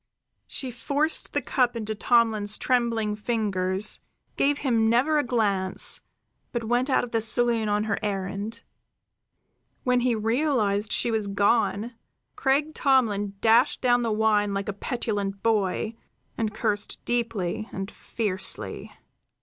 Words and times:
She 0.47 0.71
forced 0.71 1.31
the 1.33 1.43
cup 1.43 1.75
into 1.75 1.93
Tomlin's 1.93 2.57
trembling 2.57 3.15
fingers, 3.15 3.99
gave 4.35 4.57
him 4.57 4.89
never 4.89 5.19
a 5.19 5.23
glance, 5.23 6.01
but 6.51 6.63
went 6.63 6.89
out 6.89 7.03
of 7.03 7.11
the 7.11 7.21
saloon 7.21 7.69
on 7.69 7.83
her 7.83 7.99
errand. 8.01 8.63
When 9.83 9.99
he 9.99 10.15
realized 10.15 10.91
she 10.91 11.11
was 11.11 11.27
gone, 11.27 11.93
Craik 12.35 12.71
Tomlin 12.73 13.35
dashed 13.41 13.79
down 13.81 14.01
the 14.01 14.11
wine 14.11 14.55
like 14.55 14.67
a 14.69 14.73
petulant 14.73 15.43
boy, 15.43 15.93
and 16.35 16.51
cursed 16.51 17.05
deeply 17.05 17.69
and 17.71 17.91
fiercely. 17.91 18.91